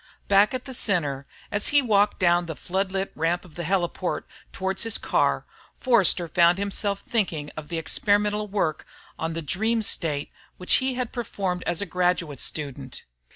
Back 0.27 0.55
at 0.55 0.65
the 0.65 0.73
Center, 0.73 1.27
as 1.51 1.67
he 1.67 1.79
walked 1.83 2.17
down 2.17 2.47
the 2.47 2.55
floodlit 2.55 3.11
ramp 3.13 3.45
of 3.45 3.53
the 3.53 3.63
heliport 3.63 4.23
towards 4.51 4.81
his 4.81 4.97
car, 4.97 5.45
Forster 5.79 6.27
found 6.27 6.57
himself 6.57 7.01
thinking 7.01 7.51
of 7.55 7.67
the 7.67 7.77
experimental 7.77 8.47
work 8.47 8.87
on 9.19 9.33
the 9.33 9.43
dream 9.43 9.83
state 9.83 10.31
which 10.57 10.73
he 10.77 10.95
had 10.95 11.13
performed 11.13 11.61
as 11.67 11.83
a 11.83 11.85
graduate 11.85 12.39
student. 12.39 13.03